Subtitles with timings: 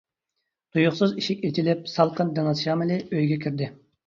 [0.77, 3.71] تۇيۇقسىز ئىشىك ئېچىلىپ، سالقىن دېڭىز شامىلى ئۆيگە كىردى.